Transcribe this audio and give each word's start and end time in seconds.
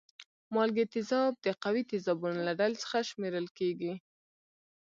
مالګې 0.53 0.85
تیزاب 0.93 1.33
د 1.45 1.47
قوي 1.63 1.83
تیزابونو 1.91 2.39
له 2.47 2.53
ډلې 2.59 2.77
څخه 2.83 2.97
شمیرل 3.09 3.47
کیږي. 3.57 3.93